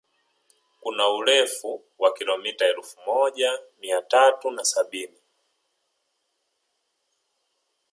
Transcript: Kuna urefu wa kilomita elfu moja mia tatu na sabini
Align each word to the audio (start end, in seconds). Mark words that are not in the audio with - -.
Kuna 0.79 1.09
urefu 1.09 1.83
wa 1.99 2.13
kilomita 2.13 2.65
elfu 2.65 2.99
moja 3.05 3.59
mia 3.81 4.01
tatu 4.01 4.51
na 4.51 4.65
sabini 4.65 5.17